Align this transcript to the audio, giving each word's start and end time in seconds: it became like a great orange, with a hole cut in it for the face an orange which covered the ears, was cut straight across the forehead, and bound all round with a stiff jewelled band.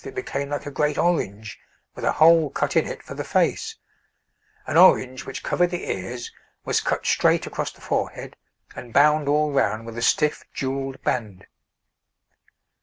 it 0.03 0.15
became 0.15 0.49
like 0.49 0.65
a 0.65 0.71
great 0.71 0.97
orange, 0.97 1.59
with 1.93 2.03
a 2.03 2.13
hole 2.13 2.49
cut 2.49 2.75
in 2.75 2.87
it 2.87 3.03
for 3.03 3.13
the 3.13 3.23
face 3.23 3.75
an 4.65 4.75
orange 4.75 5.27
which 5.27 5.43
covered 5.43 5.69
the 5.69 5.91
ears, 5.91 6.31
was 6.65 6.81
cut 6.81 7.05
straight 7.05 7.45
across 7.45 7.71
the 7.71 7.81
forehead, 7.81 8.35
and 8.75 8.93
bound 8.93 9.29
all 9.29 9.51
round 9.51 9.85
with 9.85 9.95
a 9.95 10.01
stiff 10.01 10.43
jewelled 10.53 10.99
band. 11.03 11.45